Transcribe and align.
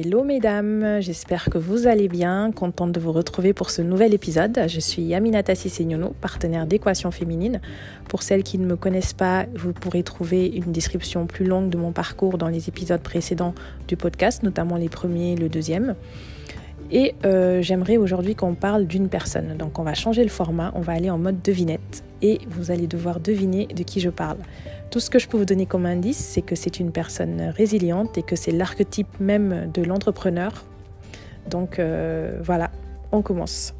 Hello 0.00 0.22
mesdames, 0.22 1.00
j'espère 1.00 1.46
que 1.46 1.58
vous 1.58 1.88
allez 1.88 2.06
bien, 2.06 2.52
contente 2.52 2.92
de 2.92 3.00
vous 3.00 3.10
retrouver 3.10 3.52
pour 3.52 3.70
ce 3.70 3.82
nouvel 3.82 4.14
épisode. 4.14 4.60
Je 4.68 4.78
suis 4.78 5.12
Aminata 5.12 5.56
Sissignono, 5.56 6.14
partenaire 6.20 6.68
d'équation 6.68 7.10
féminine. 7.10 7.60
Pour 8.08 8.22
celles 8.22 8.44
qui 8.44 8.58
ne 8.58 8.66
me 8.66 8.76
connaissent 8.76 9.12
pas, 9.12 9.46
vous 9.56 9.72
pourrez 9.72 10.04
trouver 10.04 10.46
une 10.46 10.70
description 10.70 11.26
plus 11.26 11.44
longue 11.44 11.68
de 11.68 11.76
mon 11.76 11.90
parcours 11.90 12.38
dans 12.38 12.46
les 12.46 12.68
épisodes 12.68 13.00
précédents 13.00 13.56
du 13.88 13.96
podcast, 13.96 14.44
notamment 14.44 14.76
les 14.76 14.88
premiers 14.88 15.32
et 15.32 15.36
le 15.36 15.48
deuxième. 15.48 15.96
Et 16.90 17.14
euh, 17.24 17.60
j'aimerais 17.60 17.98
aujourd'hui 17.98 18.34
qu'on 18.34 18.54
parle 18.54 18.86
d'une 18.86 19.08
personne. 19.08 19.56
Donc 19.56 19.78
on 19.78 19.82
va 19.82 19.94
changer 19.94 20.22
le 20.22 20.30
format, 20.30 20.72
on 20.74 20.80
va 20.80 20.92
aller 20.92 21.10
en 21.10 21.18
mode 21.18 21.42
devinette 21.42 22.02
et 22.22 22.40
vous 22.48 22.70
allez 22.70 22.86
devoir 22.86 23.20
deviner 23.20 23.66
de 23.66 23.82
qui 23.82 24.00
je 24.00 24.10
parle. 24.10 24.38
Tout 24.90 25.00
ce 25.00 25.10
que 25.10 25.18
je 25.18 25.28
peux 25.28 25.36
vous 25.36 25.44
donner 25.44 25.66
comme 25.66 25.84
indice, 25.84 26.16
c'est 26.16 26.40
que 26.40 26.54
c'est 26.54 26.80
une 26.80 26.92
personne 26.92 27.52
résiliente 27.54 28.16
et 28.16 28.22
que 28.22 28.36
c'est 28.36 28.52
l'archétype 28.52 29.20
même 29.20 29.70
de 29.72 29.82
l'entrepreneur. 29.82 30.64
Donc 31.50 31.78
euh, 31.78 32.38
voilà, 32.42 32.70
on 33.12 33.20
commence. 33.20 33.74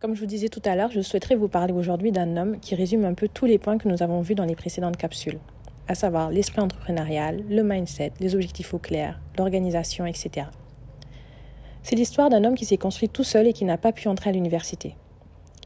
Comme 0.00 0.14
je 0.16 0.20
vous 0.20 0.26
disais 0.26 0.48
tout 0.48 0.62
à 0.64 0.74
l'heure, 0.74 0.90
je 0.90 1.00
souhaiterais 1.00 1.36
vous 1.36 1.48
parler 1.48 1.72
aujourd'hui 1.72 2.10
d'un 2.10 2.36
homme 2.36 2.58
qui 2.58 2.74
résume 2.74 3.04
un 3.04 3.14
peu 3.14 3.28
tous 3.28 3.46
les 3.46 3.58
points 3.58 3.78
que 3.78 3.88
nous 3.88 4.02
avons 4.02 4.20
vus 4.20 4.34
dans 4.34 4.44
les 4.44 4.56
précédentes 4.56 4.96
capsules, 4.96 5.38
à 5.92 5.94
savoir 5.94 6.30
l'esprit 6.30 6.62
entrepreneurial, 6.62 7.44
le 7.50 7.62
mindset, 7.62 8.12
les 8.18 8.34
objectifs 8.34 8.72
au 8.72 8.78
clair, 8.78 9.20
l'organisation, 9.36 10.06
etc. 10.06 10.46
C'est 11.82 11.96
l'histoire 11.96 12.30
d'un 12.30 12.44
homme 12.44 12.54
qui 12.54 12.64
s'est 12.64 12.78
construit 12.78 13.10
tout 13.10 13.24
seul 13.24 13.46
et 13.46 13.52
qui 13.52 13.66
n'a 13.66 13.76
pas 13.76 13.92
pu 13.92 14.08
entrer 14.08 14.30
à 14.30 14.32
l'université. 14.32 14.96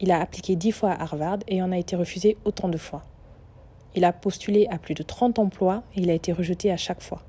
Il 0.01 0.11
a 0.11 0.21
appliqué 0.21 0.57
dix 0.57 0.73
fois 0.73 0.91
à 0.91 1.03
Harvard 1.03 1.39
et 1.47 1.63
en 1.63 1.71
a 1.71 1.79
été 1.79 1.95
refusé 1.95 2.37
autant 2.45 2.69
de 2.69 2.77
fois. 2.77 3.05
Il 3.95 4.05
a 4.05 4.13
postulé 4.13 4.67
à 4.69 4.79
plus 4.79 4.95
de 4.95 5.05
30 5.05 5.39
emplois 5.39 5.85
et 5.95 6.01
il 6.01 6.11
a 6.11 6.15
été 6.15 6.33
rejeté 6.33 6.73
à 6.73 6.77
chaque 6.77 7.03
fois. 7.03 7.23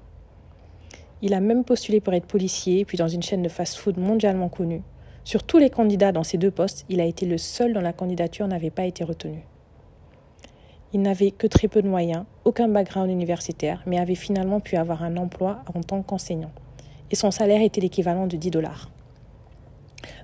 Il 1.22 1.36
a 1.36 1.40
même 1.40 1.64
postulé 1.64 2.02
pour 2.02 2.16
être 2.16 2.26
policier, 2.26 2.84
puis 2.84 2.98
dans 2.98 3.08
une 3.08 3.24
chaîne 3.24 3.44
de 3.44 3.50
fast-food 3.50 3.98
mondialement 3.98 4.50
connue. 4.50 4.82
Sur 5.24 5.44
tous 5.44 5.60
les 5.60 5.70
candidats 5.70 6.12
dans 6.12 6.24
ces 6.24 6.40
deux 6.40 6.52
postes, 6.52 6.84
il 6.90 7.00
a 7.00 7.06
été 7.06 7.28
le 7.28 7.38
seul 7.38 7.74
dont 7.74 7.82
la 7.82 7.94
candidature 7.94 8.48
n'avait 8.48 8.72
pas 8.72 8.86
été 8.86 9.04
retenue. 9.04 9.46
Il 10.94 11.02
n'avait 11.02 11.32
que 11.32 11.48
très 11.48 11.68
peu 11.68 11.82
de 11.82 11.90
moyens, 11.90 12.24
aucun 12.46 12.70
background 12.70 13.12
universitaire, 13.12 13.84
mais 13.86 14.00
avait 14.00 14.16
finalement 14.16 14.62
pu 14.62 14.78
avoir 14.78 15.04
un 15.04 15.18
emploi 15.18 15.60
en 15.76 15.82
tant 15.82 16.02
qu'enseignant. 16.02 16.52
Et 17.12 17.16
son 17.16 17.30
salaire 17.30 17.62
était 17.62 17.82
l'équivalent 17.82 18.26
de 18.26 18.38
10 18.38 18.52
dollars. 18.52 18.90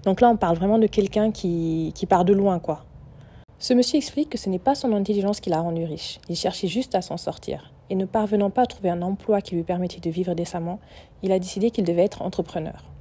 Donc 0.06 0.22
là, 0.22 0.30
on 0.30 0.38
parle 0.38 0.56
vraiment 0.56 0.80
de 0.80 0.88
quelqu'un 0.88 1.31
qui, 1.31 1.94
part 2.08 2.23
de 2.23 2.34
loin, 2.34 2.59
quoi. 2.59 2.86
Ce 3.59 3.73
monsieur 3.73 3.97
explique 3.97 4.30
que 4.30 4.38
ce 4.38 4.50
n'est 4.50 4.59
pas 4.59 4.75
son 4.75 4.94
intelligence 4.94 5.39
qui 5.39 5.50
l'a 5.50 5.61
rendu 5.61 5.84
riche. 5.84 6.19
Il 6.30 6.36
cherchait 6.36 6.67
juste 6.67 6.95
à 6.95 7.02
s'en 7.02 7.17
sortir. 7.17 7.72
Et 7.89 7.95
ne 7.95 8.06
parvenant 8.06 8.50
pas 8.50 8.64
à 8.64 8.66
trouver 8.66 8.89
un 8.89 9.02
emploi 9.02 9.41
qui 9.41 9.56
lui 9.56 9.64
permettait 9.64 10.00
de 10.00 10.09
vivre 10.09 10.34
décemment, 10.34 10.80
il 11.22 11.31
a 11.31 11.39
décidé 11.39 11.72
qu'il 11.72 11.84
devait 11.84 12.03
être 12.03 12.22
entrepreneur. 12.22 12.93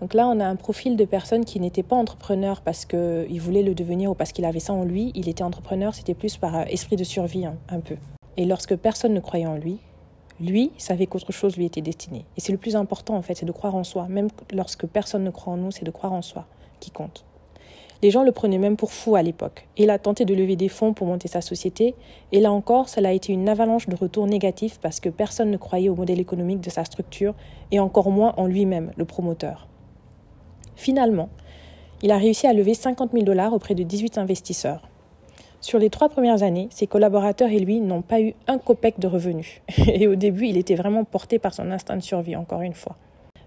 Donc 0.00 0.14
là, 0.14 0.26
on 0.28 0.40
a 0.40 0.44
un 0.44 0.56
profil 0.56 0.96
de 0.96 1.04
personne 1.04 1.44
qui 1.44 1.60
n'était 1.60 1.82
pas 1.82 1.96
entrepreneur 1.96 2.60
parce 2.60 2.84
qu'il 2.84 3.40
voulait 3.40 3.62
le 3.62 3.74
devenir 3.74 4.10
ou 4.10 4.14
parce 4.14 4.32
qu'il 4.32 4.44
avait 4.44 4.60
ça 4.60 4.72
en 4.72 4.84
lui. 4.84 5.12
Il 5.14 5.28
était 5.28 5.44
entrepreneur, 5.44 5.94
c'était 5.94 6.14
plus 6.14 6.36
par 6.36 6.56
euh, 6.56 6.64
esprit 6.64 6.96
de 6.96 7.04
survie, 7.04 7.46
hein, 7.46 7.56
un 7.68 7.80
peu. 7.80 7.96
Et 8.36 8.44
lorsque 8.44 8.76
personne 8.76 9.14
ne 9.14 9.20
croyait 9.20 9.46
en 9.46 9.56
lui, 9.56 9.78
lui 10.40 10.72
savait 10.78 11.06
qu'autre 11.06 11.32
chose 11.32 11.56
lui 11.56 11.64
était 11.64 11.80
destiné. 11.80 12.24
Et 12.36 12.40
c'est 12.40 12.52
le 12.52 12.58
plus 12.58 12.76
important 12.76 13.14
en 13.16 13.22
fait, 13.22 13.34
c'est 13.34 13.46
de 13.46 13.52
croire 13.52 13.76
en 13.76 13.84
soi. 13.84 14.06
Même 14.08 14.28
lorsque 14.52 14.86
personne 14.86 15.24
ne 15.24 15.30
croit 15.30 15.52
en 15.52 15.56
nous, 15.56 15.70
c'est 15.70 15.84
de 15.84 15.90
croire 15.90 16.12
en 16.12 16.22
soi 16.22 16.46
qui 16.80 16.90
compte. 16.90 17.24
Les 18.02 18.10
gens 18.10 18.24
le 18.24 18.32
prenaient 18.32 18.58
même 18.58 18.76
pour 18.76 18.92
fou 18.92 19.16
à 19.16 19.22
l'époque. 19.22 19.66
Il 19.78 19.88
a 19.88 19.98
tenté 19.98 20.26
de 20.26 20.34
lever 20.34 20.56
des 20.56 20.68
fonds 20.68 20.92
pour 20.92 21.06
monter 21.06 21.28
sa 21.28 21.40
société, 21.40 21.94
et 22.32 22.40
là 22.40 22.52
encore, 22.52 22.90
cela 22.90 23.08
a 23.08 23.12
été 23.12 23.32
une 23.32 23.48
avalanche 23.48 23.88
de 23.88 23.96
retours 23.96 24.26
négatifs 24.26 24.78
parce 24.82 25.00
que 25.00 25.08
personne 25.08 25.50
ne 25.50 25.56
croyait 25.56 25.88
au 25.88 25.94
modèle 25.94 26.20
économique 26.20 26.60
de 26.60 26.68
sa 26.68 26.84
structure, 26.84 27.34
et 27.70 27.80
encore 27.80 28.10
moins 28.10 28.34
en 28.36 28.46
lui-même, 28.46 28.92
le 28.96 29.06
promoteur. 29.06 29.68
Finalement, 30.76 31.28
il 32.02 32.10
a 32.10 32.18
réussi 32.18 32.46
à 32.46 32.52
lever 32.52 32.74
50 32.74 33.12
000 33.12 33.24
dollars 33.24 33.52
auprès 33.52 33.74
de 33.74 33.82
18 33.82 34.18
investisseurs. 34.18 34.88
Sur 35.60 35.78
les 35.78 35.88
trois 35.88 36.10
premières 36.10 36.42
années, 36.42 36.68
ses 36.70 36.86
collaborateurs 36.86 37.48
et 37.48 37.58
lui 37.58 37.80
n'ont 37.80 38.02
pas 38.02 38.20
eu 38.20 38.34
un 38.46 38.58
copec 38.58 39.00
de 39.00 39.06
revenus. 39.06 39.62
Et 39.86 40.06
au 40.06 40.14
début, 40.14 40.46
il 40.46 40.58
était 40.58 40.74
vraiment 40.74 41.04
porté 41.04 41.38
par 41.38 41.54
son 41.54 41.70
instinct 41.70 41.96
de 41.96 42.02
survie, 42.02 42.36
encore 42.36 42.60
une 42.60 42.74
fois. 42.74 42.96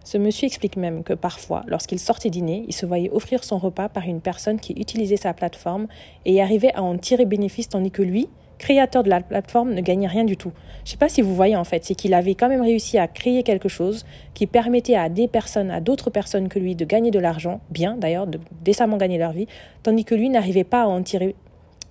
Ce 0.04 0.18
monsieur 0.18 0.48
explique 0.48 0.78
même 0.78 1.04
que 1.04 1.14
parfois, 1.14 1.64
lorsqu'il 1.68 2.00
sortait 2.00 2.32
dîner, 2.32 2.66
il 2.68 2.74
se 2.74 2.88
voyait 2.88 3.12
offrir 3.12 3.44
son 3.44 3.60
repas 3.60 3.90
par 3.90 4.06
une 4.06 4.22
personne 4.22 4.60
qui 4.60 4.74
utilisait 4.74 5.18
sa 5.18 5.34
plateforme 5.34 5.88
et 6.26 6.42
arrivait 6.42 6.74
à 6.74 6.82
en 6.82 6.98
tirer 6.98 7.26
bénéfice, 7.26 7.70
tandis 7.70 7.92
que 7.92 8.02
lui, 8.02 8.30
créateur 8.58 9.04
de 9.04 9.10
la 9.10 9.22
plateforme, 9.22 9.74
ne 9.74 9.82
gagnait 9.82 10.08
rien 10.08 10.24
du 10.24 10.38
tout. 10.38 10.52
Je 10.80 10.90
ne 10.90 10.92
sais 10.92 10.98
pas 10.98 11.10
si 11.10 11.22
vous 11.22 11.36
voyez 11.36 11.56
en 11.56 11.64
fait, 11.64 11.84
c'est 11.86 11.96
qu'il 11.96 12.14
avait 12.14 12.36
quand 12.36 12.50
même 12.50 12.62
réussi 12.62 12.98
à 12.98 13.08
créer 13.08 13.44
quelque 13.44 13.70
chose 13.70 14.06
qui 14.34 14.48
permettait 14.48 14.96
à 14.96 15.10
des 15.10 15.28
personnes, 15.28 15.72
à 15.72 15.82
d'autres 15.82 16.10
personnes 16.10 16.50
que 16.50 16.60
lui, 16.60 16.76
de 16.76 16.86
gagner 16.86 17.12
de 17.12 17.20
l'argent, 17.20 17.62
bien 17.70 17.96
d'ailleurs, 17.98 18.28
de 18.28 18.40
décemment 18.64 18.98
gagner 18.98 19.18
leur 19.18 19.32
vie, 19.32 19.48
tandis 19.84 20.06
que 20.06 20.16
lui 20.16 20.30
n'arrivait 20.30 20.64
pas 20.64 20.84
à 20.84 20.88
en 20.88 21.02
tirer 21.04 21.36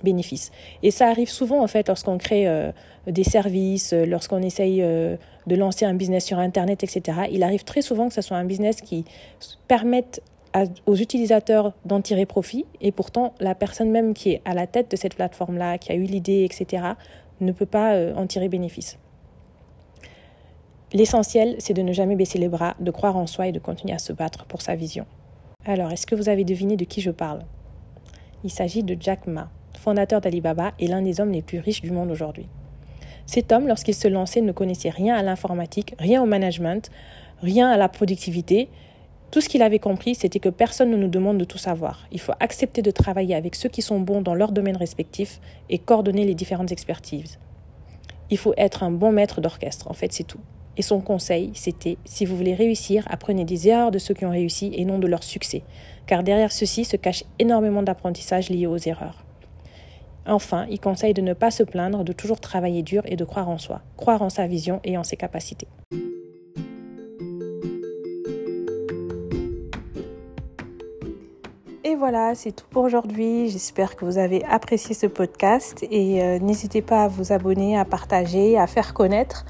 bénéfices. 0.03 0.53
Et 0.83 0.91
ça 0.91 1.09
arrive 1.09 1.29
souvent 1.29 1.63
en 1.63 1.67
fait 1.67 1.89
lorsqu'on 1.89 2.19
crée 2.19 2.47
euh, 2.47 2.71
des 3.07 3.25
services, 3.25 3.93
euh, 3.93 4.05
lorsqu'on 4.05 4.43
essaye 4.43 4.83
euh, 4.83 5.17
de 5.47 5.57
lancer 5.57 5.85
un 5.85 5.95
business 5.95 6.25
sur 6.25 6.39
Internet, 6.39 6.83
etc. 6.85 7.21
Il 7.31 7.43
arrive 7.43 7.65
très 7.65 7.83
souvent 7.83 8.09
que 8.09 8.15
ce 8.15 8.23
soit 8.23 8.37
un 8.37 8.45
business 8.45 8.81
qui 8.81 9.05
permette 9.69 10.23
aux 10.87 10.95
utilisateurs 10.95 11.73
d'en 11.85 12.01
tirer 12.01 12.27
profit 12.27 12.65
et 12.81 12.93
pourtant 12.93 13.35
la 13.41 13.55
personne 13.55 13.91
même 13.91 14.15
qui 14.15 14.31
est 14.31 14.43
à 14.45 14.55
la 14.55 14.67
tête 14.67 14.91
de 14.91 14.97
cette 14.97 15.15
plateforme-là, 15.15 15.79
qui 15.79 15.93
a 15.93 15.95
eu 15.95 16.05
l'idée, 16.05 16.45
etc., 16.45 16.85
ne 17.41 17.53
peut 17.53 17.67
pas 17.67 17.95
en 18.15 18.27
tirer 18.27 18.49
bénéfice. 18.49 18.99
L'essentiel, 20.93 21.57
c'est 21.59 21.75
de 21.75 21.83
ne 21.83 21.93
jamais 21.93 22.17
baisser 22.17 22.39
les 22.39 22.49
bras, 22.49 22.75
de 22.81 22.91
croire 22.91 23.17
en 23.17 23.27
soi 23.27 23.49
et 23.49 23.53
de 23.53 23.59
continuer 23.59 23.93
à 23.93 23.99
se 23.99 24.13
battre 24.13 24.47
pour 24.47 24.63
sa 24.63 24.77
vision. 24.77 25.05
Alors, 25.67 25.91
est-ce 25.93 26.07
que 26.07 26.15
vous 26.15 26.29
avez 26.29 26.45
deviné 26.45 26.77
de 26.77 26.85
qui 26.85 27.01
je 27.01 27.11
parle? 27.11 27.41
Il 28.45 28.51
s'agit 28.51 28.83
de 28.83 28.97
Jack 28.99 29.27
Ma 29.27 29.51
fondateur 29.87 30.21
d'Alibaba, 30.21 30.73
est 30.81 30.87
l'un 30.87 31.03
des 31.03 31.21
hommes 31.21 31.31
les 31.31 31.43
plus 31.43 31.61
riches 31.61 31.83
du 31.83 31.93
monde 31.93 32.11
aujourd'hui. 32.11 32.49
Cet 33.27 33.53
homme, 33.53 33.69
lorsqu'il 33.69 33.95
se 33.95 34.09
lançait, 34.09 34.41
ne 34.41 34.53
connaissait 34.53 34.91
rien 34.91 35.15
à 35.15 35.23
l'informatique, 35.23 35.95
rien 35.99 36.23
au 36.23 36.27
management, 36.27 36.91
rien 37.41 37.69
à 37.71 37.77
la 37.77 37.89
productivité. 37.89 38.69
Tout 39.37 39.43
ce 39.43 39.51
qu'il 39.51 39.61
avait 39.61 39.79
compris, 39.79 40.15
c'était 40.15 40.39
que 40.39 40.49
personne 40.49 40.91
ne 40.91 40.97
nous 40.97 41.09
demande 41.09 41.37
de 41.37 41.45
tout 41.45 41.59
savoir. 41.59 42.07
Il 42.11 42.21
faut 42.21 42.33
accepter 42.41 42.81
de 42.81 42.91
travailler 42.91 43.35
avec 43.35 43.55
ceux 43.55 43.69
qui 43.69 43.83
sont 43.83 44.01
bons 44.01 44.23
dans 44.23 44.33
leur 44.33 44.51
domaine 44.51 44.79
respectif 44.79 45.43
et 45.69 45.77
coordonner 45.77 46.25
les 46.25 46.35
différentes 46.35 46.73
expertises. 46.73 47.39
Il 48.31 48.39
faut 48.39 48.55
être 48.57 48.83
un 48.83 48.91
bon 48.91 49.13
maître 49.13 49.43
d'orchestre, 49.43 49.91
en 49.91 49.93
fait, 49.93 50.11
c'est 50.15 50.25
tout. 50.25 50.41
Et 50.79 50.81
son 50.83 51.03
conseil, 51.03 51.51
c'était 51.53 51.99
si 52.07 52.25
vous 52.25 52.35
voulez 52.35 52.55
réussir, 52.55 53.07
apprenez 53.11 53.45
des 53.45 53.69
erreurs 53.69 53.91
de 53.91 53.99
ceux 53.99 54.15
qui 54.15 54.25
ont 54.25 54.31
réussi 54.31 54.73
et 54.75 54.87
non 54.87 54.99
de 54.99 55.07
leur 55.07 55.23
succès, 55.23 55.65
car 56.07 56.23
derrière 56.23 56.51
ceci 56.51 56.87
se 56.87 56.97
cache 56.97 57.25
énormément 57.39 57.83
d'apprentissage 57.83 58.49
lié 58.49 58.67
aux 58.67 58.79
erreurs. 58.79 59.27
Enfin, 60.25 60.65
il 60.71 60.81
conseille 60.81 61.13
de 61.13 61.21
ne 61.21 61.35
pas 61.35 61.51
se 61.51 61.63
plaindre, 61.63 62.05
de 62.05 62.15
toujours 62.15 62.41
travailler 62.41 62.83
dur 62.83 63.03
et 63.05 63.17
de 63.17 63.25
croire 63.27 63.51
en 63.51 63.59
soi, 63.59 63.83
croire 63.99 64.23
en 64.23 64.31
sa 64.31 64.47
vision 64.47 64.81
et 64.83 64.97
en 64.97 65.05
ses 65.05 65.19
capacités. 65.19 65.69
Voilà, 71.97 72.35
c'est 72.35 72.53
tout 72.53 72.67
pour 72.71 72.85
aujourd'hui. 72.85 73.49
J'espère 73.49 73.97
que 73.97 74.05
vous 74.05 74.19
avez 74.19 74.45
apprécié 74.45 74.95
ce 74.95 75.07
podcast 75.07 75.85
et 75.91 76.23
euh, 76.23 76.39
n'hésitez 76.39 76.83
pas 76.83 77.05
à 77.05 77.09
vous 77.09 77.33
abonner, 77.33 77.79
à 77.79 77.85
partager, 77.85 78.59
à 78.59 78.67
faire 78.67 78.95
connaître. 78.95 79.45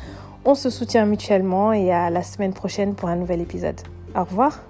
On 0.44 0.54
se 0.54 0.70
soutient 0.70 1.06
mutuellement 1.06 1.72
et 1.72 1.92
à 1.92 2.10
la 2.10 2.22
semaine 2.22 2.54
prochaine 2.54 2.94
pour 2.94 3.08
un 3.08 3.16
nouvel 3.16 3.40
épisode. 3.40 3.80
Au 4.14 4.24
revoir. 4.24 4.60